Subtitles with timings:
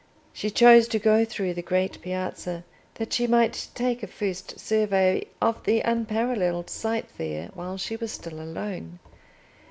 [0.33, 2.63] She chose to go through the great Piazza
[2.95, 8.11] that she might take a first survey of the unparalleled sight there while she was
[8.11, 8.97] still alone.